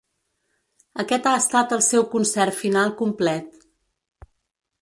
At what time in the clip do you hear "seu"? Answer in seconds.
1.89-2.05